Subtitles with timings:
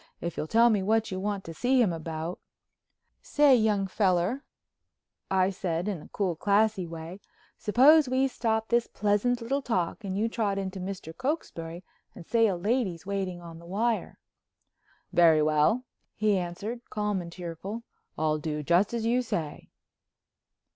[0.19, 2.39] If you'll tell me what you want to see him about——"
[3.21, 4.43] "Say, young feller,"
[5.51, 7.19] said I, in a cool, classy way,
[7.59, 11.15] "suppose we stop this pleasant little talk, and you trot into Mr.
[11.15, 11.83] Cokesbury
[12.15, 14.17] and say a lady's waiting on the wire."
[15.13, 17.83] "Very well," he answered, calm and cheerful,
[18.17, 19.69] "I'll do just as you say."